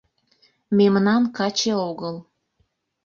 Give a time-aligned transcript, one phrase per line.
[0.77, 2.15] Мемнан каче огыл